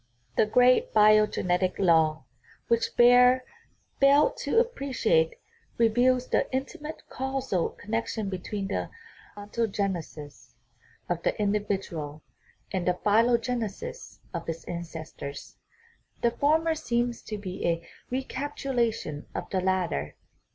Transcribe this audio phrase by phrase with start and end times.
[0.35, 2.23] The great biogenetic law,
[2.69, 3.43] which Baer
[3.99, 5.33] failed to appre ciate,
[5.77, 8.89] reveals the intimate causal connection between the
[9.37, 10.55] ontogenesis
[11.07, 12.23] of the individual
[12.73, 15.57] and the phylogenesis of its ancestors;
[16.21, 20.15] the former seems to be a recapitula tion of the latter.